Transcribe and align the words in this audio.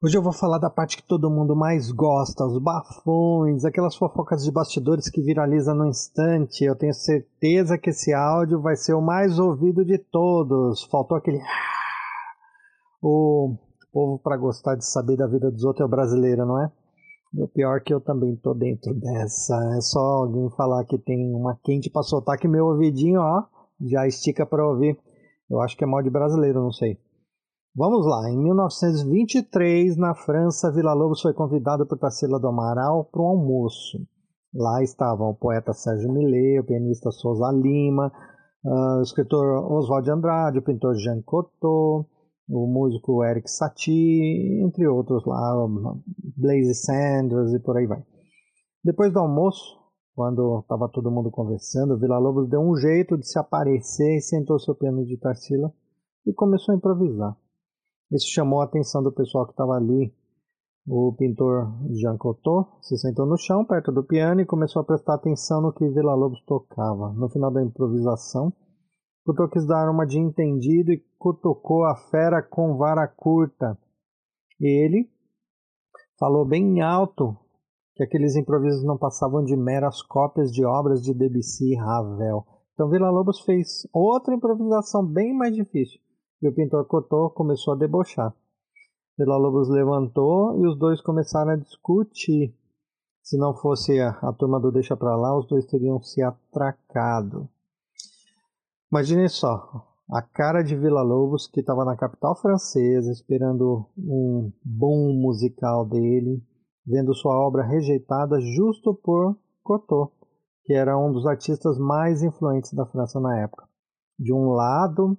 Hoje 0.00 0.16
eu 0.16 0.22
vou 0.22 0.32
falar 0.32 0.58
da 0.58 0.70
parte 0.70 0.96
que 0.96 1.02
todo 1.02 1.28
mundo 1.28 1.56
mais 1.56 1.90
gosta, 1.90 2.46
os 2.46 2.62
bafões, 2.62 3.64
aquelas 3.64 3.96
fofocas 3.96 4.44
de 4.44 4.52
bastidores 4.52 5.10
que 5.10 5.20
viralizam 5.20 5.74
no 5.74 5.88
instante. 5.88 6.62
Eu 6.62 6.76
tenho 6.76 6.94
certeza 6.94 7.76
que 7.76 7.90
esse 7.90 8.14
áudio 8.14 8.62
vai 8.62 8.76
ser 8.76 8.94
o 8.94 9.02
mais 9.02 9.40
ouvido 9.40 9.84
de 9.84 9.98
todos. 9.98 10.84
Faltou 10.84 11.18
aquele. 11.18 11.40
O 13.02 13.56
povo 13.92 14.20
para 14.20 14.36
gostar 14.36 14.76
de 14.76 14.86
saber 14.86 15.16
da 15.16 15.26
vida 15.26 15.50
dos 15.50 15.64
outros 15.64 15.82
é 15.82 15.84
o 15.84 15.90
brasileiro, 15.90 16.46
não 16.46 16.62
é? 16.62 16.70
E 17.34 17.42
o 17.42 17.48
pior 17.48 17.78
é 17.78 17.80
que 17.80 17.92
eu 17.92 18.00
também 18.00 18.36
tô 18.36 18.54
dentro 18.54 18.94
dessa. 18.94 19.56
É 19.76 19.80
só 19.80 19.98
alguém 19.98 20.48
falar 20.50 20.84
que 20.84 20.96
tem 20.96 21.34
uma 21.34 21.58
quente 21.64 21.90
para 21.90 22.04
soltar 22.04 22.38
que 22.38 22.46
meu 22.46 22.66
ouvidinho, 22.66 23.20
ó, 23.20 23.42
já 23.80 24.06
estica 24.06 24.46
para 24.46 24.64
ouvir. 24.64 24.96
Eu 25.50 25.60
acho 25.60 25.76
que 25.76 25.82
é 25.82 25.88
mal 25.88 26.04
de 26.04 26.10
brasileiro, 26.10 26.62
não 26.62 26.70
sei. 26.70 27.00
Vamos 27.78 28.04
lá, 28.04 28.28
em 28.28 28.36
1923, 28.36 29.96
na 29.96 30.12
França, 30.12 30.68
Vila 30.72 30.92
Lobos 30.94 31.22
foi 31.22 31.32
convidado 31.32 31.86
por 31.86 31.96
Tarsila 31.96 32.40
do 32.40 32.48
Amaral 32.48 33.04
para 33.04 33.22
um 33.22 33.26
almoço. 33.26 33.98
Lá 34.52 34.82
estavam 34.82 35.30
o 35.30 35.36
poeta 35.36 35.72
Sérgio 35.72 36.12
Millet, 36.12 36.58
o 36.58 36.64
pianista 36.64 37.12
Souza 37.12 37.52
Lima, 37.52 38.10
uh, 38.64 38.98
o 38.98 39.02
escritor 39.02 39.64
Oswald 39.70 40.04
de 40.04 40.10
Andrade, 40.10 40.58
o 40.58 40.62
pintor 40.62 40.96
Jean 40.96 41.22
Cocteau, 41.22 42.04
o 42.50 42.66
músico 42.66 43.22
Eric 43.22 43.48
Satie, 43.48 44.60
entre 44.60 44.88
outros 44.88 45.24
lá, 45.24 45.54
Blaze 46.36 46.74
Sanders 46.74 47.54
e 47.54 47.60
por 47.60 47.76
aí 47.76 47.86
vai. 47.86 48.02
Depois 48.82 49.12
do 49.12 49.20
almoço, 49.20 49.78
quando 50.16 50.58
estava 50.58 50.88
todo 50.88 51.12
mundo 51.12 51.30
conversando, 51.30 51.96
Vila 51.96 52.18
Lobos 52.18 52.48
deu 52.48 52.60
um 52.60 52.74
jeito 52.74 53.16
de 53.16 53.24
se 53.24 53.38
aparecer 53.38 54.16
e 54.16 54.20
sentou 54.20 54.58
seu 54.58 54.74
piano 54.74 55.06
de 55.06 55.16
Tarsila 55.16 55.72
e 56.26 56.32
começou 56.32 56.74
a 56.74 56.76
improvisar. 56.76 57.36
Isso 58.10 58.32
chamou 58.32 58.60
a 58.62 58.64
atenção 58.64 59.02
do 59.02 59.12
pessoal 59.12 59.44
que 59.44 59.52
estava 59.52 59.74
ali. 59.74 60.14
O 60.86 61.12
pintor 61.12 61.70
Jean 61.90 62.16
Cocteau 62.16 62.78
se 62.80 62.96
sentou 62.96 63.26
no 63.26 63.36
chão, 63.36 63.66
perto 63.66 63.92
do 63.92 64.02
piano, 64.02 64.40
e 64.40 64.46
começou 64.46 64.80
a 64.80 64.84
prestar 64.84 65.14
atenção 65.14 65.60
no 65.60 65.72
que 65.72 65.86
Vila 65.86 66.14
Lobos 66.14 66.42
tocava. 66.46 67.12
No 67.12 67.28
final 67.28 67.50
da 67.50 67.62
improvisação, 67.62 68.50
Cocteau 69.26 69.50
quis 69.50 69.66
dar 69.66 69.90
uma 69.90 70.06
de 70.06 70.18
entendido 70.18 70.90
e 70.90 71.04
cutucou 71.18 71.84
a 71.84 71.94
fera 72.10 72.42
com 72.42 72.78
vara 72.78 73.06
curta. 73.06 73.78
Ele 74.58 75.10
falou 76.18 76.46
bem 76.46 76.80
alto 76.80 77.36
que 77.94 78.02
aqueles 78.02 78.34
improvisos 78.36 78.82
não 78.84 78.96
passavam 78.96 79.44
de 79.44 79.54
meras 79.54 80.00
cópias 80.00 80.50
de 80.50 80.64
obras 80.64 81.02
de 81.02 81.12
Debussy 81.12 81.72
e 81.72 81.76
Ravel. 81.76 82.46
Então 82.72 82.88
Vila 82.88 83.10
Lobos 83.10 83.40
fez 83.40 83.86
outra 83.92 84.34
improvisação 84.34 85.04
bem 85.04 85.36
mais 85.36 85.54
difícil 85.54 86.00
e 86.40 86.48
o 86.48 86.54
pintor 86.54 86.86
Cotô 86.86 87.30
começou 87.30 87.74
a 87.74 87.76
debochar. 87.76 88.34
Vila 89.18 89.36
Lobos 89.36 89.68
levantou 89.68 90.56
e 90.60 90.66
os 90.66 90.78
dois 90.78 91.00
começaram 91.00 91.52
a 91.52 91.56
discutir. 91.56 92.54
Se 93.22 93.36
não 93.36 93.54
fosse 93.54 94.00
a, 94.00 94.10
a 94.22 94.32
turma 94.32 94.60
do 94.60 94.70
Deixa 94.70 94.96
Pra 94.96 95.16
Lá, 95.16 95.36
os 95.36 95.46
dois 95.46 95.66
teriam 95.66 96.00
se 96.00 96.22
atracado. 96.22 97.48
Imagine 98.90 99.28
só, 99.28 99.84
a 100.10 100.22
cara 100.22 100.62
de 100.62 100.74
Vila 100.74 101.02
Lobos, 101.02 101.46
que 101.46 101.60
estava 101.60 101.84
na 101.84 101.96
capital 101.96 102.34
francesa, 102.36 103.10
esperando 103.10 103.84
um 103.98 104.50
bom 104.64 105.12
musical 105.12 105.84
dele, 105.84 106.42
vendo 106.86 107.12
sua 107.12 107.38
obra 107.38 107.62
rejeitada 107.62 108.40
justo 108.40 108.94
por 108.94 109.36
Cotô, 109.62 110.10
que 110.64 110.72
era 110.72 110.96
um 110.96 111.12
dos 111.12 111.26
artistas 111.26 111.76
mais 111.76 112.22
influentes 112.22 112.72
da 112.72 112.86
França 112.86 113.20
na 113.20 113.38
época. 113.40 113.68
De 114.18 114.32
um 114.32 114.50
lado, 114.50 115.18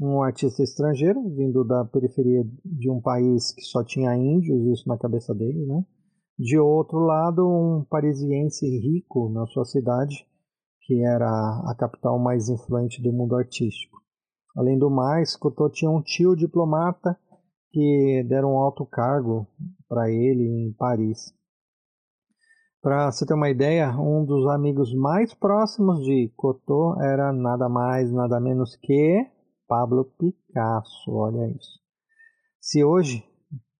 um 0.00 0.22
artista 0.22 0.62
estrangeiro, 0.62 1.22
vindo 1.28 1.62
da 1.62 1.84
periferia 1.84 2.42
de 2.64 2.90
um 2.90 3.00
país 3.00 3.52
que 3.52 3.62
só 3.62 3.84
tinha 3.84 4.16
índios, 4.16 4.66
isso 4.66 4.88
na 4.88 4.96
cabeça 4.96 5.34
deles, 5.34 5.68
né? 5.68 5.84
De 6.38 6.58
outro 6.58 6.98
lado, 7.00 7.46
um 7.46 7.84
parisiense 7.84 8.66
rico 8.66 9.28
na 9.28 9.46
sua 9.46 9.66
cidade, 9.66 10.26
que 10.80 11.04
era 11.04 11.28
a 11.28 11.74
capital 11.78 12.18
mais 12.18 12.48
influente 12.48 13.02
do 13.02 13.12
mundo 13.12 13.36
artístico. 13.36 14.00
Além 14.56 14.78
do 14.78 14.90
mais, 14.90 15.36
Couto 15.36 15.68
tinha 15.68 15.90
um 15.90 16.00
tio 16.00 16.34
diplomata 16.34 17.16
que 17.70 18.24
deram 18.26 18.54
um 18.54 18.58
alto 18.58 18.86
cargo 18.86 19.46
para 19.86 20.10
ele 20.10 20.42
em 20.42 20.72
Paris. 20.72 21.32
Para 22.82 23.12
você 23.12 23.26
ter 23.26 23.34
uma 23.34 23.50
ideia, 23.50 23.94
um 24.00 24.24
dos 24.24 24.46
amigos 24.48 24.94
mais 24.94 25.34
próximos 25.34 26.02
de 26.02 26.32
Cotô 26.34 26.98
era 27.02 27.30
nada 27.30 27.68
mais, 27.68 28.10
nada 28.10 28.40
menos 28.40 28.74
que 28.76 29.26
Pablo 29.70 30.04
Picasso, 30.18 31.12
olha 31.12 31.48
isso. 31.48 31.78
Se 32.60 32.82
hoje 32.82 33.24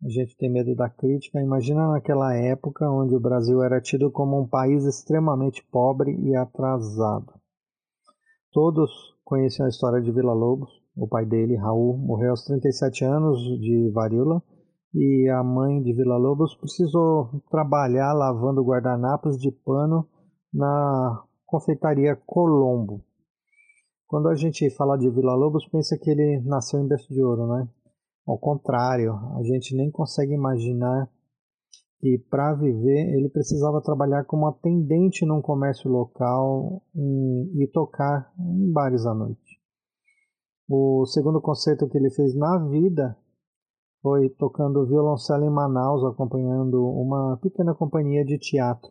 a 0.05 0.09
gente 0.09 0.37
tem 0.37 0.49
medo 0.49 0.73
da 0.77 0.89
crítica, 0.89 1.43
imagina 1.43 1.91
naquela 1.91 2.33
época 2.33 2.89
onde 2.89 3.17
o 3.17 3.21
Brasil 3.21 3.61
era 3.61 3.81
tido 3.81 4.09
como 4.09 4.41
um 4.41 4.47
país 4.47 4.85
extremamente 4.85 5.67
pobre 5.69 6.13
e 6.13 6.37
atrasado. 6.37 7.35
Todos 8.53 8.89
conheciam 9.25 9.67
a 9.67 9.69
história 9.69 10.01
de 10.01 10.13
Vila 10.13 10.33
Lobos. 10.33 10.71
O 10.97 11.09
pai 11.09 11.27
dele, 11.27 11.57
Raul, 11.57 11.99
morreu 11.99 12.31
aos 12.31 12.45
37 12.45 13.05
anos 13.05 13.41
de 13.61 13.91
varíola 13.93 14.41
e 14.95 15.29
a 15.29 15.43
mãe 15.43 15.83
de 15.83 15.93
Vila 15.93 16.17
Lobos 16.17 16.55
precisou 16.55 17.43
trabalhar 17.51 18.13
lavando 18.13 18.63
guardanapos 18.63 19.37
de 19.37 19.51
pano 19.51 20.09
na 20.55 21.25
confeitaria 21.47 22.15
Colombo. 22.15 23.10
Quando 24.11 24.29
a 24.29 24.35
gente 24.35 24.69
fala 24.71 24.99
de 24.99 25.09
Vila 25.09 25.37
Lobos, 25.37 25.69
pensa 25.69 25.97
que 25.97 26.11
ele 26.11 26.41
nasceu 26.41 26.81
em 26.81 26.89
berço 26.89 27.15
de 27.15 27.23
ouro, 27.23 27.47
né? 27.47 27.69
Ao 28.27 28.37
contrário, 28.37 29.15
a 29.39 29.43
gente 29.45 29.73
nem 29.77 29.89
consegue 29.89 30.35
imaginar 30.35 31.09
que 32.01 32.19
para 32.29 32.55
viver 32.55 33.15
ele 33.15 33.29
precisava 33.29 33.81
trabalhar 33.81 34.25
como 34.25 34.49
atendente 34.49 35.25
num 35.25 35.41
comércio 35.41 35.89
local 35.89 36.83
e, 36.93 37.63
e 37.63 37.69
tocar 37.69 38.33
em 38.37 38.73
bares 38.73 39.07
à 39.07 39.15
noite. 39.15 39.61
O 40.69 41.07
segundo 41.07 41.41
concerto 41.41 41.89
que 41.89 41.97
ele 41.97 42.11
fez 42.11 42.35
na 42.35 42.59
vida 42.67 43.17
foi 44.03 44.29
tocando 44.31 44.89
violoncelo 44.89 45.45
em 45.45 45.51
Manaus, 45.51 46.03
acompanhando 46.03 46.85
uma 46.85 47.39
pequena 47.41 47.77
companhia 47.77 48.25
de 48.25 48.37
teatro. 48.39 48.91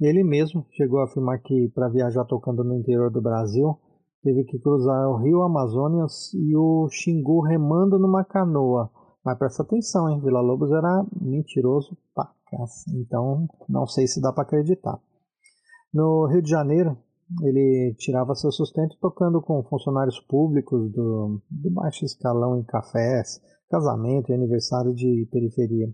Ele 0.00 0.22
mesmo 0.22 0.66
chegou 0.72 1.00
a 1.00 1.04
afirmar 1.04 1.38
que 1.40 1.70
para 1.74 1.88
viajar 1.88 2.24
tocando 2.26 2.62
no 2.62 2.74
interior 2.74 3.10
do 3.10 3.22
Brasil, 3.22 3.78
teve 4.22 4.44
que 4.44 4.58
cruzar 4.58 5.08
o 5.08 5.16
rio 5.16 5.42
Amazonas 5.42 6.34
e 6.34 6.54
o 6.54 6.88
Xingu 6.90 7.40
remando 7.40 7.98
numa 7.98 8.24
canoa. 8.24 8.90
Mas 9.24 9.38
presta 9.38 9.62
atenção, 9.62 10.10
hein? 10.10 10.20
Vila 10.20 10.40
Lobos 10.40 10.70
era 10.70 11.04
mentiroso 11.20 11.96
pra 12.14 12.30
Então, 12.94 13.48
não 13.68 13.86
sei 13.86 14.06
se 14.06 14.20
dá 14.20 14.32
para 14.32 14.42
acreditar. 14.42 15.00
No 15.92 16.26
Rio 16.26 16.42
de 16.42 16.50
Janeiro, 16.50 16.96
ele 17.42 17.94
tirava 17.98 18.34
seu 18.34 18.52
sustento 18.52 18.96
tocando 19.00 19.40
com 19.40 19.64
funcionários 19.64 20.20
públicos 20.20 20.92
do, 20.92 21.40
do 21.50 21.70
baixo 21.70 22.04
escalão 22.04 22.58
em 22.58 22.64
cafés, 22.64 23.40
casamento 23.70 24.30
e 24.30 24.34
aniversário 24.34 24.94
de 24.94 25.26
periferia 25.32 25.88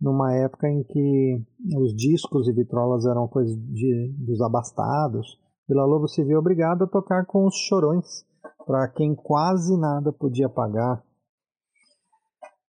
numa 0.00 0.34
época 0.34 0.68
em 0.68 0.82
que 0.82 1.42
os 1.76 1.94
discos 1.94 2.48
e 2.48 2.52
vitrolas 2.52 3.06
eram 3.06 3.26
coisas 3.26 3.56
de, 3.56 4.14
dos 4.18 4.40
abastados, 4.40 5.38
Vila 5.68 5.84
Lobo 5.84 6.06
se 6.06 6.22
viu 6.22 6.38
obrigado 6.38 6.84
a 6.84 6.86
tocar 6.86 7.24
com 7.24 7.46
os 7.46 7.56
chorões, 7.56 8.24
para 8.66 8.86
quem 8.88 9.14
quase 9.14 9.76
nada 9.78 10.12
podia 10.12 10.48
pagar. 10.48 11.02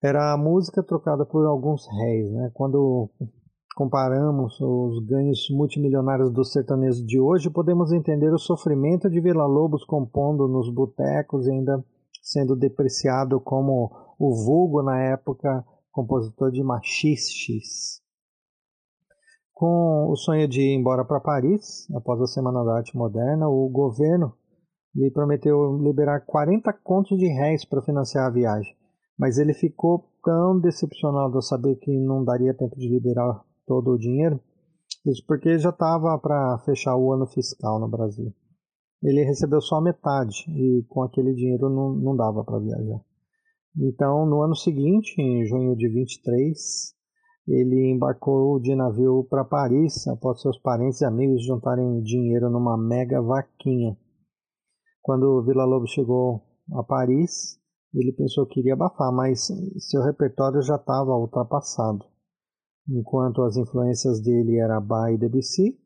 Era 0.02 0.32
a 0.32 0.36
música 0.36 0.82
trocada 0.82 1.24
por 1.24 1.46
alguns 1.46 1.86
réis. 1.86 2.32
Né? 2.32 2.50
Quando 2.54 3.08
comparamos 3.76 4.58
os 4.60 5.06
ganhos 5.06 5.48
multimilionários 5.50 6.32
dos 6.32 6.52
sertanejos 6.52 7.04
de 7.06 7.20
hoje, 7.20 7.48
podemos 7.48 7.92
entender 7.92 8.32
o 8.32 8.38
sofrimento 8.38 9.08
de 9.08 9.20
Vila 9.20 9.46
Lobos 9.46 9.84
compondo 9.84 10.48
nos 10.48 10.72
botecos 10.72 11.46
e 11.46 11.52
ainda 11.52 11.84
sendo 12.22 12.56
depreciado 12.56 13.40
como 13.40 13.90
o 14.18 14.34
vulgo 14.34 14.82
na 14.82 15.00
época 15.00 15.64
compositor 15.90 16.50
de 16.50 16.62
machistes. 16.62 18.00
Com 19.52 20.10
o 20.10 20.16
sonho 20.16 20.48
de 20.48 20.62
ir 20.62 20.74
embora 20.74 21.04
para 21.04 21.20
Paris, 21.20 21.86
após 21.94 22.20
a 22.20 22.26
Semana 22.26 22.64
da 22.64 22.76
Arte 22.76 22.96
Moderna, 22.96 23.48
o 23.48 23.68
governo 23.68 24.34
lhe 24.94 25.10
prometeu 25.10 25.76
liberar 25.82 26.24
40 26.24 26.72
contos 26.82 27.18
de 27.18 27.26
réis 27.26 27.64
para 27.64 27.82
financiar 27.82 28.26
a 28.26 28.30
viagem, 28.30 28.74
mas 29.18 29.38
ele 29.38 29.52
ficou 29.52 30.08
tão 30.24 30.58
decepcionado 30.58 31.36
ao 31.36 31.42
saber 31.42 31.76
que 31.76 31.96
não 31.98 32.24
daria 32.24 32.54
tempo 32.54 32.76
de 32.76 32.88
liberar 32.88 33.44
todo 33.66 33.90
o 33.90 33.98
dinheiro, 33.98 34.40
isso 35.06 35.24
porque 35.26 35.58
já 35.58 35.70
estava 35.70 36.18
para 36.18 36.58
fechar 36.64 36.96
o 36.96 37.12
ano 37.12 37.26
fiscal 37.26 37.78
no 37.78 37.88
Brasil. 37.88 38.34
Ele 39.02 39.24
recebeu 39.24 39.60
só 39.60 39.76
a 39.76 39.82
metade 39.82 40.44
e 40.48 40.84
com 40.88 41.02
aquele 41.02 41.32
dinheiro 41.34 41.70
não, 41.70 41.94
não 41.94 42.16
dava 42.16 42.44
para 42.44 42.58
viajar. 42.58 43.00
Então, 43.76 44.26
no 44.26 44.42
ano 44.42 44.56
seguinte, 44.56 45.14
em 45.20 45.44
junho 45.46 45.76
de 45.76 45.88
23, 45.88 46.94
ele 47.46 47.92
embarcou 47.92 48.60
de 48.60 48.74
navio 48.74 49.24
para 49.28 49.44
Paris 49.44 50.06
após 50.08 50.40
seus 50.40 50.58
parentes 50.58 51.00
e 51.00 51.04
amigos 51.04 51.44
juntarem 51.44 52.02
dinheiro 52.02 52.50
numa 52.50 52.76
mega 52.76 53.20
vaquinha. 53.22 53.96
Quando 55.02 55.42
Vila 55.42 55.64
Lobos 55.64 55.90
chegou 55.90 56.42
a 56.72 56.82
Paris, 56.82 57.58
ele 57.94 58.12
pensou 58.12 58.46
que 58.46 58.60
iria 58.60 58.74
abafar, 58.74 59.12
mas 59.12 59.48
seu 59.78 60.02
repertório 60.02 60.62
já 60.62 60.76
estava 60.76 61.16
ultrapassado. 61.16 62.04
Enquanto 62.88 63.42
as 63.42 63.56
influências 63.56 64.20
dele 64.20 64.58
eram 64.58 64.80
Bach 64.80 65.12
e 65.12 65.18
Debussy, 65.18 65.78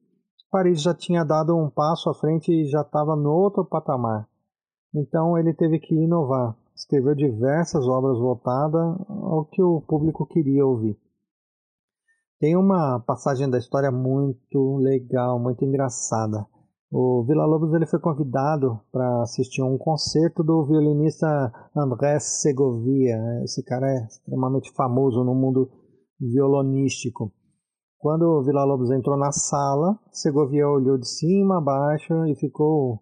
Paris 0.51 0.83
já 0.83 0.95
tinha 0.95 1.25
dado 1.25 1.57
um 1.57 1.69
passo 1.69 2.09
à 2.09 2.15
frente 2.15 2.53
e 2.53 2.67
já 2.67 2.83
estava 2.83 3.17
no 3.17 3.31
outro 3.31 3.65
patamar. 3.65 4.29
Então 4.95 5.37
ele 5.39 5.53
teve 5.53 5.79
que 5.79 5.95
inovar. 5.95 6.57
Escreveu 6.85 7.15
diversas 7.15 7.89
obras 7.89 8.19
voltadas 8.19 8.95
ao 9.09 9.47
que 9.47 9.63
o 9.63 9.81
público 9.81 10.27
queria 10.27 10.67
ouvir. 10.67 10.99
Tem 12.39 12.55
uma 12.59 13.01
passagem 13.01 13.49
da 13.49 13.57
história 13.57 13.91
muito 13.91 14.77
legal, 14.77 15.41
muito 15.41 15.65
engraçada. 15.65 16.47
O 16.93 17.25
Vila 17.27 17.47
Lobos 17.47 17.73
ele 17.73 17.87
foi 17.87 17.99
convidado 17.99 18.79
para 18.93 19.23
assistir 19.23 19.63
um 19.63 19.79
concerto 19.79 20.45
do 20.45 20.63
violinista 20.67 21.27
André 21.75 22.19
Segovia. 22.21 23.17
Esse 23.43 23.65
cara 23.65 23.91
é 23.91 24.05
extremamente 24.05 24.71
famoso 24.73 25.25
no 25.25 25.35
mundo 25.35 25.71
violonístico. 26.21 27.33
Quando 27.99 28.25
o 28.27 28.43
Vila 28.43 28.63
Lobos 28.63 28.91
entrou 28.91 29.17
na 29.17 29.33
sala, 29.33 29.99
Segovia 30.13 30.69
olhou 30.69 30.99
de 30.99 31.09
cima 31.09 31.57
a 31.57 31.63
baixo 31.63 32.27
e 32.27 32.35
ficou 32.35 33.01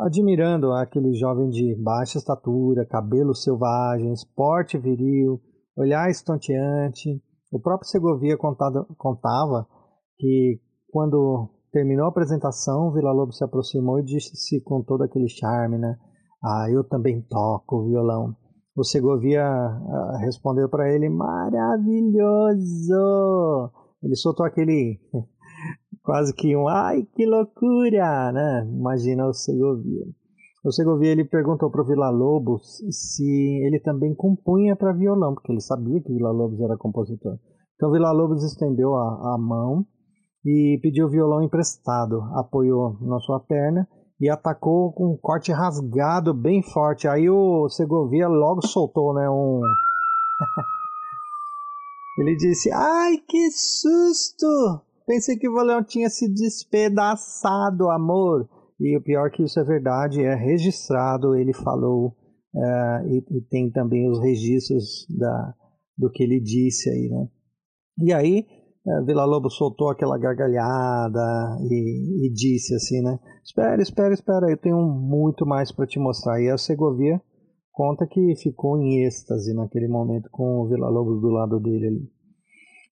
admirando 0.00 0.72
aquele 0.72 1.14
jovem 1.14 1.48
de 1.48 1.74
baixa 1.82 2.18
estatura, 2.18 2.86
cabelo 2.86 3.34
selvagem, 3.34 4.12
porte 4.36 4.78
viril, 4.78 5.40
olhar 5.76 6.10
estonteante. 6.10 7.22
O 7.50 7.60
próprio 7.60 7.88
Segovia 7.88 8.36
contado, 8.36 8.86
contava 8.96 9.66
que 10.18 10.60
quando 10.90 11.48
terminou 11.72 12.06
a 12.06 12.08
apresentação, 12.08 12.92
Vila 12.92 13.12
Lobo 13.12 13.32
se 13.32 13.44
aproximou 13.44 13.98
e 13.98 14.04
disse 14.04 14.60
com 14.62 14.82
todo 14.82 15.02
aquele 15.02 15.28
charme, 15.28 15.78
né? 15.78 15.96
Ah, 16.44 16.66
eu 16.70 16.84
também 16.84 17.22
toco 17.22 17.84
violão. 17.86 18.36
O 18.76 18.84
Segovia 18.84 19.44
uh, 19.44 20.16
respondeu 20.18 20.68
para 20.68 20.92
ele: 20.92 21.08
maravilhoso! 21.08 22.10
Ele 24.02 24.16
soltou 24.16 24.44
aquele 24.44 24.98
quase 26.02 26.34
que 26.34 26.56
um 26.56 26.68
ai 26.68 27.06
que 27.14 27.26
loucura, 27.26 28.32
né? 28.32 28.66
Imagina 28.68 29.26
o 29.26 29.32
Segovia. 29.32 30.04
O 30.64 30.70
Segovia 30.70 31.10
ele 31.10 31.24
perguntou 31.24 31.68
para 31.70 31.82
o 31.82 31.84
Vila 31.84 32.08
Lobos 32.10 32.78
se 32.90 33.60
ele 33.64 33.80
também 33.80 34.14
compunha 34.14 34.76
para 34.76 34.92
violão, 34.92 35.34
porque 35.34 35.50
ele 35.50 35.60
sabia 35.60 36.00
que 36.00 36.12
Vila 36.12 36.30
Lobos 36.30 36.60
era 36.60 36.76
compositor. 36.76 37.36
Então 37.74 37.90
Vila 37.90 38.12
Lobos 38.12 38.44
estendeu 38.44 38.94
a, 38.94 39.34
a 39.34 39.38
mão 39.38 39.84
e 40.44 40.78
pediu 40.80 41.06
o 41.06 41.10
violão 41.10 41.42
emprestado, 41.42 42.22
apoiou 42.34 42.96
na 43.00 43.18
sua 43.18 43.40
perna 43.40 43.88
e 44.20 44.30
atacou 44.30 44.92
com 44.92 45.12
um 45.12 45.16
corte 45.16 45.50
rasgado 45.50 46.32
bem 46.32 46.62
forte. 46.62 47.08
Aí 47.08 47.28
o 47.28 47.68
Segovia 47.68 48.28
logo 48.28 48.64
soltou, 48.64 49.12
né, 49.14 49.28
um 49.28 49.60
Ele 52.18 52.36
disse: 52.36 52.70
"Ai, 52.72 53.16
que 53.26 53.50
susto! 53.50 54.91
Pensei 55.06 55.36
que 55.36 55.48
o 55.48 55.54
violão 55.54 55.82
tinha 55.82 56.08
se 56.08 56.28
despedaçado, 56.32 57.88
amor." 57.90 58.48
E 58.80 58.96
o 58.96 59.02
pior 59.02 59.30
que 59.30 59.44
isso 59.44 59.60
é 59.60 59.64
verdade, 59.64 60.22
é 60.22 60.34
registrado, 60.34 61.36
ele 61.36 61.52
falou, 61.52 62.16
é, 62.54 63.06
e, 63.06 63.38
e, 63.38 63.40
tem 63.42 63.70
também 63.70 64.10
os 64.10 64.20
registros 64.20 65.06
da, 65.08 65.54
do 65.96 66.10
que 66.10 66.22
ele 66.22 66.40
disse 66.40 66.90
aí, 66.90 67.08
né? 67.08 67.28
E 67.98 68.12
aí, 68.12 68.44
é, 68.84 69.02
Vila 69.02 69.24
Lobo 69.24 69.48
soltou 69.48 69.88
aquela 69.88 70.18
gargalhada 70.18 71.58
e, 71.70 72.26
e, 72.26 72.32
disse 72.32 72.74
assim, 72.74 73.00
né? 73.02 73.18
Espera, 73.44 73.80
espera, 73.80 74.12
espera, 74.12 74.50
eu 74.50 74.56
tenho 74.56 74.78
muito 74.78 75.46
mais 75.46 75.70
para 75.70 75.86
te 75.86 76.00
mostrar. 76.00 76.40
E 76.42 76.50
a 76.50 76.58
Segovia 76.58 77.22
conta 77.70 78.06
que 78.06 78.34
ficou 78.36 78.76
em 78.82 79.04
êxtase 79.04 79.54
naquele 79.54 79.86
momento 79.86 80.28
com 80.30 80.60
o 80.60 80.68
Vila 80.68 80.88
Lobos 80.88 81.20
do 81.20 81.28
lado 81.28 81.60
dele 81.60 81.86
ali. 81.86 82.10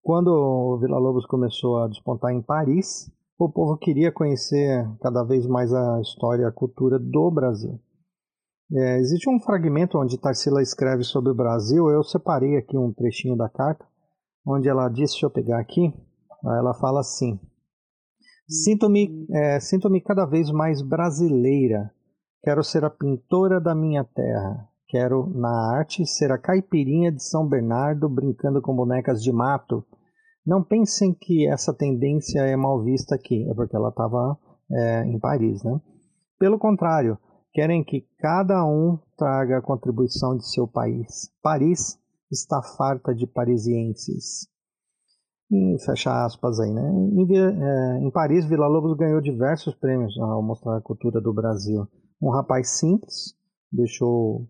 Quando 0.02 0.28
o 0.28 0.78
Vila 0.78 0.98
Lobos 0.98 1.26
começou 1.26 1.78
a 1.78 1.88
despontar 1.88 2.32
em 2.32 2.42
Paris, 2.42 3.10
o 3.38 3.50
povo 3.50 3.76
queria 3.76 4.10
conhecer 4.10 4.88
cada 5.00 5.22
vez 5.22 5.46
mais 5.46 5.72
a 5.72 6.00
história 6.00 6.42
e 6.42 6.46
a 6.46 6.52
cultura 6.52 6.98
do 6.98 7.30
Brasil. 7.30 7.80
É, 8.72 8.98
existe 8.98 9.28
um 9.28 9.40
fragmento 9.40 9.98
onde 9.98 10.20
Tarsila 10.20 10.62
escreve 10.62 11.02
sobre 11.02 11.32
o 11.32 11.34
Brasil, 11.34 11.90
eu 11.90 12.04
separei 12.04 12.56
aqui 12.56 12.78
um 12.78 12.92
trechinho 12.92 13.36
da 13.36 13.48
carta, 13.48 13.84
onde 14.46 14.68
ela 14.68 14.88
diz, 14.88 15.10
deixa 15.10 15.26
eu 15.26 15.30
pegar 15.30 15.58
aqui, 15.58 15.92
ela 16.44 16.72
fala 16.74 17.00
assim, 17.00 17.38
Sinto-me 18.50 19.28
é, 19.32 19.60
sinto 19.60 19.88
cada 20.02 20.26
vez 20.26 20.50
mais 20.50 20.82
brasileira, 20.82 21.88
quero 22.42 22.64
ser 22.64 22.84
a 22.84 22.90
pintora 22.90 23.60
da 23.60 23.76
minha 23.76 24.02
terra, 24.02 24.68
quero 24.90 25.30
na 25.32 25.76
arte 25.76 26.04
ser 26.04 26.32
a 26.32 26.38
caipirinha 26.38 27.12
de 27.12 27.22
São 27.22 27.46
Bernardo 27.46 28.08
brincando 28.08 28.60
com 28.60 28.74
bonecas 28.74 29.22
de 29.22 29.32
mato, 29.32 29.84
não 30.44 30.64
pensem 30.64 31.14
que 31.14 31.46
essa 31.46 31.72
tendência 31.72 32.40
é 32.40 32.56
mal 32.56 32.82
vista 32.82 33.14
aqui, 33.14 33.48
é 33.48 33.54
porque 33.54 33.76
ela 33.76 33.90
estava 33.90 34.36
é, 34.72 35.04
em 35.04 35.18
Paris, 35.18 35.62
né? 35.62 35.80
Pelo 36.38 36.58
contrário, 36.58 37.16
querem 37.52 37.84
que 37.84 38.04
cada 38.18 38.64
um 38.64 38.98
traga 39.16 39.58
a 39.58 39.62
contribuição 39.62 40.36
de 40.36 40.48
seu 40.48 40.66
país. 40.66 41.30
Paris 41.40 41.96
está 42.30 42.60
farta 42.76 43.14
de 43.14 43.26
parisienses. 43.26 44.48
E 45.52 45.76
fecha 45.84 46.24
aspas 46.24 46.58
aí, 46.58 46.72
né? 46.72 46.82
Em, 46.82 47.36
é, 47.36 47.98
em 47.98 48.10
Paris, 48.10 48.44
Vila 48.46 48.66
Lobos 48.66 48.96
ganhou 48.96 49.20
diversos 49.20 49.74
prêmios 49.74 50.18
ao 50.18 50.42
mostrar 50.42 50.78
a 50.78 50.82
cultura 50.82 51.20
do 51.20 51.34
Brasil. 51.34 51.86
Um 52.20 52.30
rapaz 52.30 52.78
simples, 52.78 53.34
deixou 53.70 54.48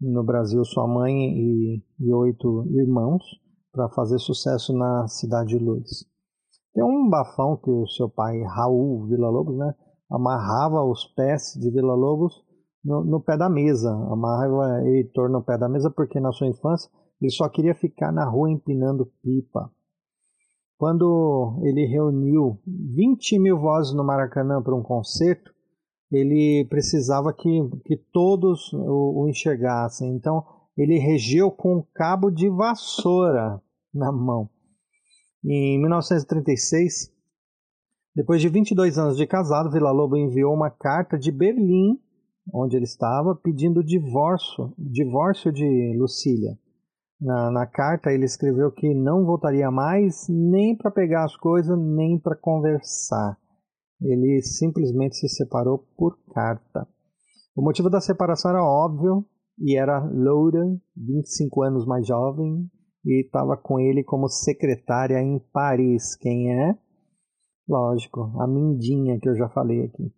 no 0.00 0.24
Brasil 0.24 0.64
sua 0.64 0.86
mãe 0.86 1.12
e, 1.12 1.82
e 1.98 2.12
oito 2.12 2.64
irmãos, 2.70 3.22
para 3.72 3.88
fazer 3.90 4.18
sucesso 4.18 4.72
na 4.72 5.06
Cidade 5.06 5.56
de 5.56 5.64
Luz. 5.64 6.04
Tem 6.72 6.82
um 6.82 7.08
bafão 7.08 7.56
que 7.56 7.70
o 7.70 7.86
seu 7.86 8.08
pai, 8.08 8.40
Raul 8.42 9.06
Vila 9.06 9.28
Lobos, 9.28 9.56
né, 9.56 9.74
amarrava 10.10 10.82
os 10.84 11.04
pés 11.14 11.54
de 11.60 11.70
Vila 11.70 11.94
Lobos 11.94 12.42
no, 12.84 13.04
no 13.04 13.20
pé 13.20 13.36
da 13.36 13.48
mesa. 13.48 13.90
Amarrava 13.90 14.82
Heitor 14.84 15.28
no 15.28 15.42
pé 15.42 15.58
da 15.58 15.68
mesa 15.68 15.90
porque 15.90 16.18
na 16.18 16.32
sua 16.32 16.48
infância 16.48 16.90
ele 17.20 17.30
só 17.30 17.48
queria 17.48 17.74
ficar 17.74 18.12
na 18.12 18.24
rua 18.24 18.50
empinando 18.50 19.12
pipa. 19.22 19.70
Quando 20.78 21.60
ele 21.62 21.84
reuniu 21.84 22.58
20 22.66 23.38
mil 23.38 23.58
vozes 23.58 23.92
no 23.92 24.02
Maracanã 24.02 24.62
para 24.62 24.74
um 24.74 24.82
concerto, 24.82 25.52
ele 26.10 26.66
precisava 26.68 27.32
que, 27.32 27.48
que 27.84 27.96
todos 27.96 28.72
o, 28.72 29.22
o 29.22 29.28
enxergassem. 29.28 30.14
Então, 30.14 30.44
ele 30.76 30.98
regeu 30.98 31.50
com 31.50 31.76
um 31.76 31.84
cabo 31.94 32.30
de 32.30 32.48
vassoura 32.48 33.60
na 33.92 34.10
mão. 34.10 34.48
Em 35.44 35.78
1936, 35.80 37.12
depois 38.14 38.40
de 38.40 38.48
22 38.48 38.98
anos 38.98 39.16
de 39.16 39.26
casado, 39.26 39.70
Vila 39.70 39.90
Lobo 39.90 40.16
enviou 40.16 40.52
uma 40.52 40.70
carta 40.70 41.18
de 41.18 41.30
Berlim, 41.30 41.98
onde 42.52 42.76
ele 42.76 42.84
estava, 42.84 43.34
pedindo 43.34 43.84
divórcio, 43.84 44.74
divórcio 44.76 45.52
de 45.52 45.96
Lucília. 45.96 46.58
Na, 47.20 47.50
na 47.50 47.66
carta 47.66 48.12
ele 48.12 48.24
escreveu 48.24 48.72
que 48.72 48.94
não 48.94 49.24
voltaria 49.24 49.70
mais 49.70 50.26
nem 50.28 50.74
para 50.74 50.90
pegar 50.90 51.24
as 51.24 51.36
coisas, 51.36 51.78
nem 51.78 52.18
para 52.18 52.34
conversar. 52.34 53.36
Ele 54.00 54.40
simplesmente 54.42 55.16
se 55.16 55.28
separou 55.28 55.86
por 55.96 56.18
carta. 56.32 56.86
O 57.54 57.62
motivo 57.62 57.90
da 57.90 58.00
separação 58.00 58.50
era 58.50 58.64
óbvio, 58.64 59.24
e 59.58 59.76
era 59.76 60.02
loura, 60.04 60.64
25 60.96 61.62
anos 61.62 61.84
mais 61.84 62.06
jovem, 62.06 62.66
e 63.04 63.24
estava 63.24 63.56
com 63.56 63.78
ele 63.78 64.02
como 64.02 64.28
secretária 64.28 65.20
em 65.20 65.38
Paris. 65.52 66.16
Quem 66.16 66.52
é? 66.52 66.78
Lógico, 67.68 68.32
a 68.40 68.46
Mindinha 68.46 69.18
que 69.20 69.28
eu 69.28 69.36
já 69.36 69.48
falei 69.48 69.84
aqui. 69.84 70.12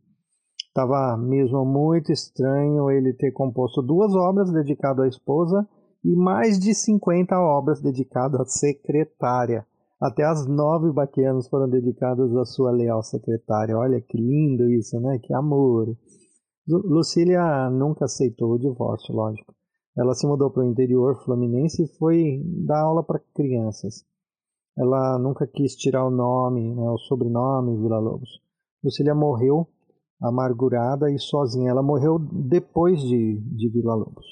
Estava 0.69 1.19
mesmo 1.19 1.67
muito 1.67 2.11
estranho 2.11 2.91
ele 2.91 3.13
ter 3.13 3.31
composto 3.33 3.83
duas 3.83 4.15
obras 4.15 4.51
dedicadas 4.51 5.05
à 5.05 5.09
esposa 5.09 5.69
e 6.03 6.17
mais 6.17 6.59
de 6.59 6.75
50 6.75 7.39
obras 7.39 7.81
dedicadas 7.81 8.41
à 8.41 8.45
secretária. 8.47 9.67
Até 10.03 10.25
as 10.25 10.49
nove 10.49 10.91
baquianos 10.91 11.47
foram 11.47 11.69
dedicadas 11.69 12.35
à 12.35 12.45
sua 12.45 12.73
leal 12.73 13.05
secretária. 13.05 13.79
Olha 13.79 14.01
que 14.01 14.19
lindo 14.19 14.69
isso, 14.69 14.99
né? 14.99 15.21
Que 15.21 15.33
amor. 15.33 15.97
Lucília 16.67 17.71
nunca 17.71 18.07
aceitou 18.07 18.55
o 18.55 18.59
divórcio, 18.59 19.15
lógico. 19.15 19.55
Ela 19.97 20.13
se 20.15 20.27
mudou 20.27 20.51
para 20.51 20.65
o 20.65 20.67
interior 20.67 21.23
fluminense 21.25 21.85
e 21.85 21.99
foi 21.99 22.43
dar 22.67 22.81
aula 22.81 23.05
para 23.05 23.23
crianças. 23.33 24.05
Ela 24.77 25.21
nunca 25.21 25.47
quis 25.47 25.77
tirar 25.77 26.05
o 26.05 26.11
nome, 26.11 26.75
né, 26.75 26.91
o 26.91 26.99
sobrenome 26.99 27.81
Vila 27.81 28.01
Lobos. 28.01 28.41
Lucília 28.83 29.15
morreu 29.15 29.69
amargurada 30.21 31.13
e 31.13 31.19
sozinha. 31.21 31.71
Ela 31.71 31.83
morreu 31.83 32.19
depois 32.19 33.01
de, 33.01 33.41
de 33.41 33.69
Vila 33.69 33.95
Lobos. 33.95 34.27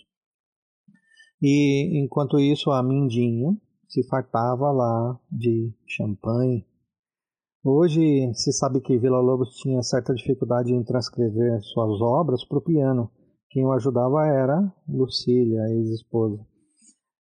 E 1.40 2.02
enquanto 2.02 2.40
isso, 2.40 2.72
a 2.72 2.82
Mindinha 2.82 3.56
se 3.90 4.02
fartava 4.08 4.70
lá 4.70 5.20
de 5.30 5.74
champanhe 5.86 6.64
Hoje 7.62 8.32
se 8.32 8.54
sabe 8.54 8.80
que 8.80 8.96
Vila 8.96 9.20
Lobos 9.20 9.56
tinha 9.56 9.82
certa 9.82 10.14
dificuldade 10.14 10.72
em 10.72 10.82
transcrever 10.82 11.60
suas 11.60 12.00
obras 12.00 12.42
para 12.42 12.56
o 12.56 12.62
piano, 12.62 13.10
Quem 13.50 13.66
o 13.66 13.72
ajudava 13.72 14.26
era 14.26 14.72
Lucília, 14.88 15.68
ex-esposa. 15.68 16.40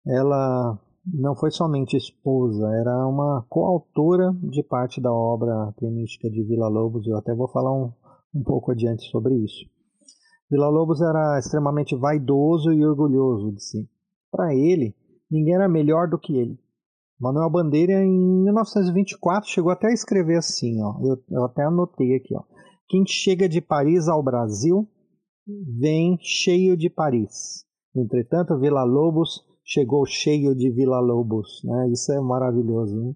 Ela 0.07 0.79
não 1.07 1.35
foi 1.35 1.51
somente 1.51 1.97
esposa, 1.97 2.67
era 2.75 3.09
uma 3.09 3.47
coautora 3.49 4.31
de 4.43 4.63
parte 4.63 5.01
da 5.01 5.11
obra 5.11 5.73
pianística 5.79 6.29
de 6.29 6.43
Vila 6.43 6.69
Lobos. 6.69 7.07
Eu 7.07 7.17
até 7.17 7.35
vou 7.35 7.49
falar 7.49 7.73
um, 7.73 7.91
um 8.35 8.43
pouco 8.43 8.73
adiante 8.73 9.09
sobre 9.09 9.37
isso. 9.37 9.65
Vila 10.51 10.69
Lobos 10.69 11.01
era 11.01 11.39
extremamente 11.39 11.97
vaidoso 11.97 12.75
e 12.75 12.85
orgulhoso 12.85 13.53
de 13.53 13.63
si. 13.63 13.89
Para 14.31 14.55
ele, 14.55 14.95
ninguém 15.31 15.55
era 15.55 15.69
melhor 15.69 16.09
do 16.09 16.19
que 16.19 16.37
ele. 16.37 16.59
Manuel 17.19 17.51
Bandeira, 17.51 18.05
em 18.05 18.45
1924, 18.45 19.49
chegou 19.49 19.71
até 19.71 19.89
a 19.89 19.93
escrever 19.93 20.37
assim, 20.37 20.83
ó, 20.83 20.99
eu, 21.03 21.23
eu 21.31 21.45
até 21.45 21.65
anotei 21.65 22.15
aqui, 22.15 22.35
ó, 22.35 22.43
quem 22.89 23.05
chega 23.07 23.49
de 23.49 23.61
Paris 23.61 24.07
ao 24.07 24.23
Brasil 24.23 24.89
vem 25.79 26.19
cheio 26.21 26.77
de 26.77 26.91
Paris. 26.91 27.65
Entretanto, 27.95 28.59
Vila 28.59 28.85
Lobos 28.85 29.43
chegou 29.65 30.05
cheio 30.07 30.55
de 30.55 30.71
Vila 30.71 31.01
Lobos, 31.01 31.63
né? 31.65 31.89
Isso 31.91 32.13
é 32.13 32.21
maravilhoso, 32.21 32.95
né? 32.95 33.15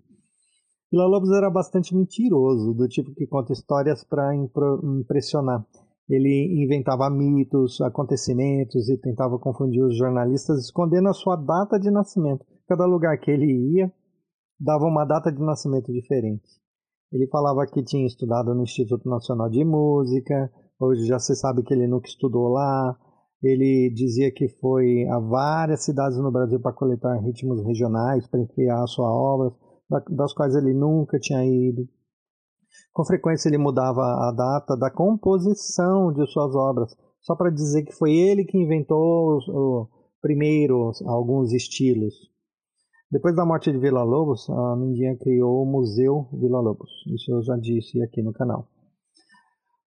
Vila 0.91 1.07
Lobos 1.07 1.31
era 1.31 1.51
bastante 1.51 1.95
mentiroso, 1.95 2.75
do 2.75 2.89
tipo 2.89 3.15
que 3.15 3.27
conta 3.27 3.53
histórias 3.53 4.03
para 4.03 4.35
impressionar. 4.35 5.65
Ele 6.11 6.65
inventava 6.65 7.09
mitos, 7.09 7.81
acontecimentos 7.81 8.89
e 8.89 8.99
tentava 8.99 9.39
confundir 9.39 9.85
os 9.85 9.97
jornalistas, 9.97 10.65
escondendo 10.65 11.09
a 11.09 11.13
sua 11.13 11.37
data 11.37 11.79
de 11.79 11.89
nascimento. 11.89 12.45
Cada 12.69 12.85
lugar 12.85 13.17
que 13.19 13.31
ele 13.31 13.77
ia 13.77 13.93
dava 14.59 14.87
uma 14.87 15.05
data 15.05 15.31
de 15.31 15.41
nascimento 15.41 15.93
diferente. 15.93 16.43
Ele 17.13 17.29
falava 17.29 17.65
que 17.65 17.85
tinha 17.85 18.05
estudado 18.07 18.53
no 18.53 18.65
Instituto 18.65 19.09
Nacional 19.09 19.49
de 19.49 19.65
Música, 19.65 20.51
hoje 20.81 21.07
já 21.07 21.21
se 21.21 21.37
sabe 21.37 21.63
que 21.63 21.73
ele 21.73 21.87
nunca 21.87 22.09
estudou 22.09 22.49
lá. 22.49 22.99
Ele 23.41 23.91
dizia 23.95 24.33
que 24.33 24.49
foi 24.61 25.07
a 25.09 25.19
várias 25.21 25.85
cidades 25.85 26.19
no 26.19 26.33
Brasil 26.33 26.61
para 26.61 26.75
coletar 26.75 27.19
ritmos 27.21 27.65
regionais, 27.65 28.27
para 28.27 28.45
criar 28.49 28.85
sua 28.89 29.11
obra, 29.11 29.55
das 30.11 30.35
quais 30.35 30.57
ele 30.57 30.75
nunca 30.75 31.21
tinha 31.21 31.45
ido. 31.45 31.89
Com 32.93 33.05
frequência 33.05 33.49
ele 33.49 33.59
mudava 33.59 34.03
a 34.03 34.33
data 34.33 34.77
da 34.77 34.91
composição 34.91 36.13
de 36.13 36.27
suas 36.27 36.55
obras, 36.55 36.95
só 37.21 37.37
para 37.37 37.51
dizer 37.51 37.85
que 37.85 37.93
foi 37.93 38.13
ele 38.13 38.45
que 38.45 38.59
inventou 38.59 39.39
o 39.49 39.89
primeiro 40.21 40.91
alguns 41.07 41.53
estilos. 41.53 42.15
Depois 43.11 43.35
da 43.35 43.45
morte 43.45 43.73
de 43.73 43.79
Vila 43.79 44.05
Lobos, 44.05 44.49
a 44.49 44.77
Mindinha 44.77 45.17
criou 45.17 45.63
o 45.63 45.67
Museu 45.67 46.29
Vila 46.33 46.61
Lobos. 46.61 46.91
Isso 47.09 47.33
eu 47.33 47.43
já 47.43 47.57
disse 47.57 48.01
aqui 48.03 48.23
no 48.23 48.33
canal. 48.33 48.69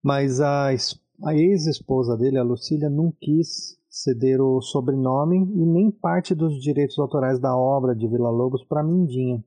Mas 0.03 0.41
a, 0.41 0.69
a 0.69 1.35
ex-esposa 1.35 2.17
dele, 2.17 2.39
a 2.39 2.45
Lucília, 2.45 2.89
não 2.89 3.13
quis 3.21 3.77
ceder 3.91 4.41
o 4.41 4.61
sobrenome 4.61 5.39
e 5.39 5.67
nem 5.67 5.91
parte 5.91 6.35
dos 6.35 6.61
direitos 6.61 6.97
autorais 6.99 7.41
da 7.41 7.57
obra 7.57 7.95
de 7.95 8.07
Vila 8.07 8.31
Lobos 8.31 8.65
para 8.65 8.85
Mindinha. 8.85 9.45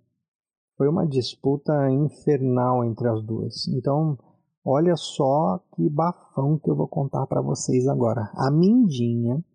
Foi 0.81 0.89
uma 0.89 1.05
disputa 1.05 1.91
infernal 1.91 2.83
entre 2.83 3.07
as 3.07 3.21
duas. 3.21 3.67
Então, 3.67 4.17
olha 4.65 4.95
só 4.95 5.59
que 5.75 5.87
bafão 5.87 6.57
que 6.57 6.71
eu 6.71 6.75
vou 6.75 6.87
contar 6.87 7.27
para 7.27 7.39
vocês 7.39 7.87
agora. 7.87 8.31
A 8.33 8.49
Mindinha 8.49 9.45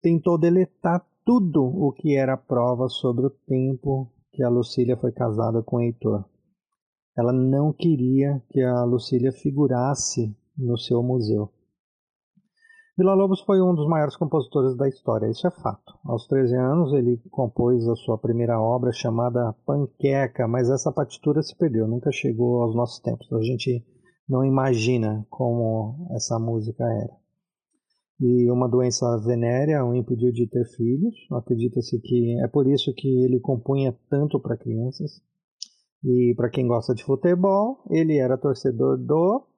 tentou 0.00 0.38
deletar 0.38 1.06
tudo 1.26 1.62
o 1.62 1.92
que 1.92 2.16
era 2.16 2.38
prova 2.38 2.88
sobre 2.88 3.26
o 3.26 3.30
tempo 3.46 4.10
que 4.32 4.42
a 4.42 4.48
Lucília 4.48 4.96
foi 4.96 5.12
casada 5.12 5.62
com 5.62 5.76
o 5.76 5.80
Heitor. 5.82 6.24
Ela 7.14 7.34
não 7.34 7.70
queria 7.70 8.42
que 8.48 8.62
a 8.62 8.82
Lucília 8.82 9.32
figurasse 9.32 10.34
no 10.56 10.78
seu 10.78 11.02
museu. 11.02 11.52
Vila 12.98 13.14
Lobos 13.14 13.40
foi 13.42 13.62
um 13.62 13.74
dos 13.74 13.88
maiores 13.88 14.16
compositores 14.16 14.76
da 14.76 14.88
história, 14.88 15.30
isso 15.30 15.46
é 15.46 15.50
fato. 15.50 15.94
Aos 16.04 16.26
13 16.26 16.54
anos 16.56 16.92
ele 16.92 17.18
compôs 17.30 17.86
a 17.88 17.94
sua 17.94 18.18
primeira 18.18 18.60
obra 18.60 18.92
chamada 18.92 19.54
Panqueca, 19.64 20.46
mas 20.48 20.68
essa 20.68 20.92
partitura 20.92 21.42
se 21.42 21.56
perdeu, 21.56 21.86
nunca 21.86 22.10
chegou 22.12 22.62
aos 22.62 22.74
nossos 22.74 23.00
tempos. 23.00 23.32
A 23.32 23.42
gente 23.42 23.84
não 24.28 24.44
imagina 24.44 25.26
como 25.30 26.08
essa 26.14 26.38
música 26.38 26.84
era. 26.84 27.20
E 28.20 28.50
uma 28.50 28.68
doença 28.68 29.06
venérea 29.24 29.84
o 29.84 29.94
impediu 29.94 30.30
de 30.30 30.46
ter 30.46 30.66
filhos. 30.76 31.14
Acredita-se 31.32 31.98
que 32.00 32.38
é 32.44 32.48
por 32.48 32.66
isso 32.68 32.92
que 32.94 33.08
ele 33.24 33.40
compunha 33.40 33.96
tanto 34.10 34.38
para 34.38 34.58
crianças. 34.58 35.22
E 36.04 36.34
para 36.36 36.50
quem 36.50 36.66
gosta 36.66 36.94
de 36.94 37.02
futebol, 37.02 37.82
ele 37.88 38.18
era 38.18 38.36
torcedor 38.36 38.98
do 38.98 39.49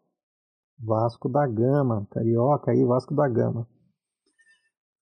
Vasco 0.83 1.29
da 1.29 1.47
Gama, 1.47 2.07
carioca 2.11 2.75
e 2.75 2.85
Vasco 2.85 3.15
da 3.15 3.29
Gama. 3.29 3.67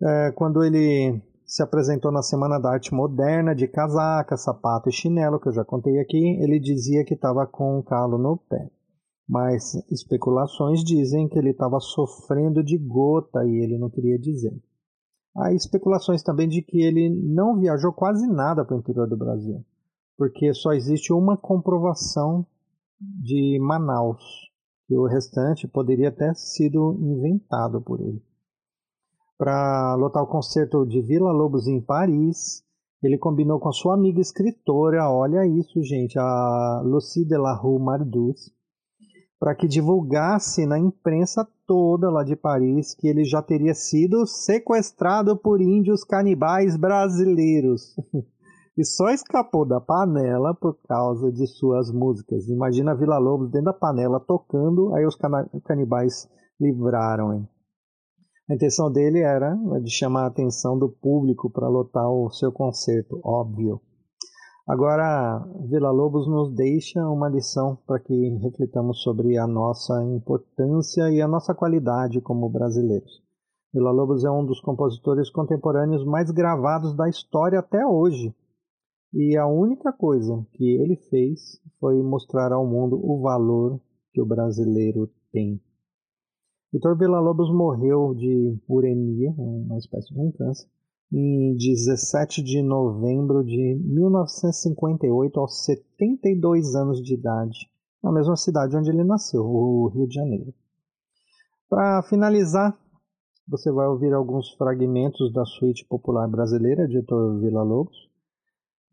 É, 0.02 0.32
quando 0.32 0.62
ele 0.62 1.22
se 1.44 1.62
apresentou 1.62 2.12
na 2.12 2.22
Semana 2.22 2.60
da 2.60 2.70
Arte 2.70 2.94
Moderna 2.94 3.54
de 3.54 3.66
casaca, 3.66 4.36
sapato 4.36 4.88
e 4.88 4.92
chinelo, 4.92 5.40
que 5.40 5.48
eu 5.48 5.52
já 5.52 5.64
contei 5.64 5.98
aqui, 5.98 6.38
ele 6.40 6.60
dizia 6.60 7.04
que 7.04 7.14
estava 7.14 7.46
com 7.46 7.78
um 7.78 7.82
calo 7.82 8.16
no 8.16 8.36
pé. 8.36 8.70
Mas 9.28 9.74
especulações 9.90 10.84
dizem 10.84 11.28
que 11.28 11.38
ele 11.38 11.50
estava 11.50 11.80
sofrendo 11.80 12.62
de 12.62 12.76
gota 12.78 13.44
e 13.44 13.64
ele 13.64 13.78
não 13.78 13.90
queria 13.90 14.18
dizer. 14.18 14.52
Há 15.36 15.52
especulações 15.52 16.22
também 16.22 16.48
de 16.48 16.62
que 16.62 16.82
ele 16.82 17.08
não 17.08 17.58
viajou 17.58 17.92
quase 17.92 18.26
nada 18.26 18.64
para 18.64 18.76
o 18.76 18.78
interior 18.78 19.08
do 19.08 19.16
Brasil, 19.16 19.64
porque 20.16 20.52
só 20.52 20.72
existe 20.72 21.12
uma 21.12 21.36
comprovação 21.36 22.44
de 23.00 23.58
Manaus, 23.60 24.49
e 24.90 24.96
o 24.96 25.06
restante 25.06 25.68
poderia 25.68 26.10
ter 26.10 26.34
sido 26.34 26.98
inventado 27.00 27.80
por 27.80 28.00
ele. 28.00 28.20
Para 29.38 29.94
lotar 29.94 30.22
o 30.22 30.26
concerto 30.26 30.84
de 30.84 31.00
Vila 31.00 31.30
Lobos 31.30 31.68
em 31.68 31.80
Paris, 31.80 32.64
ele 33.02 33.16
combinou 33.16 33.58
com 33.60 33.72
sua 33.72 33.94
amiga 33.94 34.20
escritora, 34.20 35.08
olha 35.08 35.46
isso, 35.46 35.82
gente, 35.82 36.18
a 36.18 36.82
Lucie 36.84 37.24
de 37.24 37.38
la 37.38 37.54
Rue 37.54 37.80
Mardus, 37.80 38.52
para 39.38 39.54
que 39.54 39.66
divulgasse 39.66 40.66
na 40.66 40.78
imprensa 40.78 41.48
toda 41.66 42.10
lá 42.10 42.22
de 42.22 42.36
Paris 42.36 42.94
que 42.94 43.08
ele 43.08 43.24
já 43.24 43.40
teria 43.40 43.72
sido 43.72 44.26
sequestrado 44.26 45.34
por 45.36 45.62
índios 45.62 46.04
canibais 46.04 46.76
brasileiros. 46.76 47.96
e 48.80 48.84
só 48.84 49.10
escapou 49.10 49.66
da 49.66 49.78
panela 49.78 50.54
por 50.54 50.74
causa 50.88 51.30
de 51.30 51.46
suas 51.46 51.92
músicas. 51.92 52.48
Imagina 52.48 52.94
Vila 52.94 53.18
Lobos 53.18 53.50
dentro 53.50 53.66
da 53.66 53.74
panela 53.74 54.18
tocando, 54.18 54.94
aí 54.94 55.04
os 55.04 55.18
canibais 55.66 56.26
livraram 56.58 57.34
hein? 57.34 57.48
A 58.48 58.54
intenção 58.54 58.90
dele 58.90 59.20
era 59.20 59.54
de 59.82 59.90
chamar 59.90 60.24
a 60.24 60.28
atenção 60.28 60.78
do 60.78 60.88
público 60.88 61.50
para 61.50 61.68
lotar 61.68 62.10
o 62.10 62.30
seu 62.30 62.50
concerto, 62.50 63.20
óbvio. 63.22 63.82
Agora, 64.66 65.46
Vila 65.68 65.90
Lobos 65.90 66.26
nos 66.26 66.54
deixa 66.54 67.06
uma 67.06 67.28
lição 67.28 67.76
para 67.86 68.00
que 68.00 68.38
reflitamos 68.42 69.02
sobre 69.02 69.36
a 69.36 69.46
nossa 69.46 70.02
importância 70.04 71.10
e 71.10 71.20
a 71.20 71.28
nossa 71.28 71.54
qualidade 71.54 72.18
como 72.22 72.48
brasileiros. 72.48 73.22
Vila 73.74 73.90
Lobos 73.90 74.24
é 74.24 74.30
um 74.30 74.44
dos 74.46 74.58
compositores 74.60 75.30
contemporâneos 75.30 76.02
mais 76.04 76.30
gravados 76.30 76.96
da 76.96 77.10
história 77.10 77.58
até 77.58 77.86
hoje. 77.86 78.34
E 79.12 79.36
a 79.36 79.46
única 79.46 79.92
coisa 79.92 80.46
que 80.52 80.64
ele 80.64 80.96
fez 80.96 81.60
foi 81.80 82.00
mostrar 82.02 82.52
ao 82.52 82.66
mundo 82.66 83.00
o 83.02 83.20
valor 83.20 83.80
que 84.12 84.20
o 84.20 84.26
brasileiro 84.26 85.10
tem. 85.32 85.60
Vitor 86.72 86.96
Villa-Lobos 86.96 87.52
morreu 87.52 88.14
de 88.14 88.56
uremia, 88.68 89.34
uma 89.36 89.78
espécie 89.78 90.14
de 90.14 90.20
um 90.20 90.30
câncer, 90.30 90.68
em 91.12 91.56
17 91.56 92.40
de 92.40 92.62
novembro 92.62 93.42
de 93.42 93.74
1958, 93.84 95.40
aos 95.40 95.64
72 95.64 96.76
anos 96.76 97.02
de 97.02 97.14
idade, 97.14 97.68
na 98.00 98.12
mesma 98.12 98.36
cidade 98.36 98.76
onde 98.76 98.90
ele 98.90 99.02
nasceu, 99.02 99.42
o 99.44 99.88
Rio 99.88 100.06
de 100.06 100.14
Janeiro. 100.14 100.54
Para 101.68 102.02
finalizar, 102.04 102.78
você 103.48 103.72
vai 103.72 103.88
ouvir 103.88 104.12
alguns 104.12 104.52
fragmentos 104.54 105.32
da 105.32 105.44
suíte 105.44 105.84
popular 105.84 106.28
brasileira 106.28 106.86
de 106.86 107.00
Vitor 107.00 107.40
Villa-Lobos, 107.40 108.09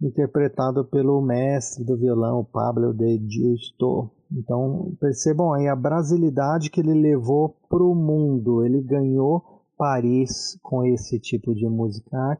interpretado 0.01 0.86
pelo 0.86 1.22
mestre 1.22 1.84
do 1.84 1.98
violão, 1.98 2.44
Pablo 2.44 2.94
de 2.94 3.20
Giusto. 3.27 4.10
Então, 4.32 4.94
percebam 5.00 5.54
aí 5.54 5.68
a 5.68 5.75
brasilidade 5.75 6.70
que 6.70 6.82
ele 6.82 6.94
levou 6.94 7.56
para 7.70 7.84
o 7.84 7.96
mundo. 7.96 8.63
Ele 8.63 8.82
ganhou 8.82 9.44
Paris 9.77 10.58
com 10.62 10.84
esse 10.86 11.20
tipo 11.20 11.54
de 11.54 11.68
música 11.68 12.38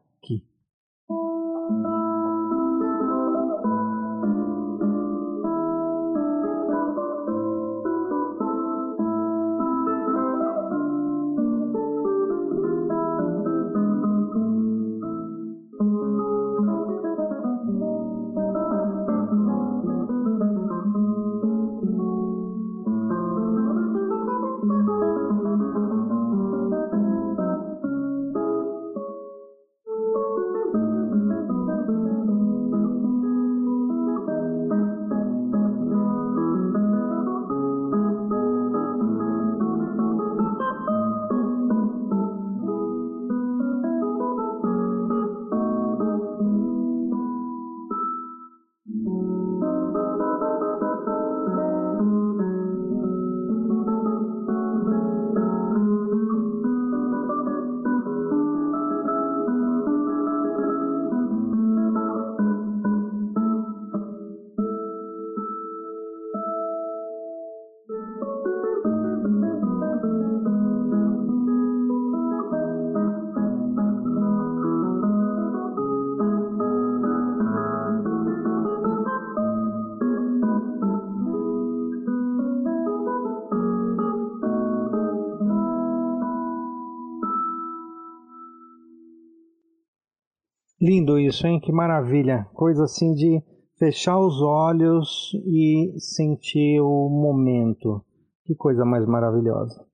Lindo 90.88 91.20
isso, 91.20 91.46
hein? 91.46 91.60
Que 91.60 91.70
maravilha. 91.70 92.48
Coisa 92.53 92.86
assim 92.86 93.13
de 93.13 93.44
fechar 93.77 94.17
os 94.17 94.41
olhos 94.41 95.34
e 95.46 95.94
sentir 96.00 96.79
o 96.79 97.10
momento. 97.10 98.01
Que 98.46 98.56
coisa 98.56 98.86
mais 98.86 99.06
maravilhosa. 99.06 99.86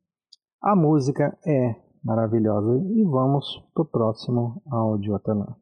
A 0.62 0.75
música 0.75 1.35
é 1.47 1.75
maravilhosa. 2.03 2.79
E 2.91 3.03
vamos 3.05 3.59
pro 3.73 3.85
próximo 3.85 4.62
áudio. 4.69 5.19
Lá. 5.25 5.57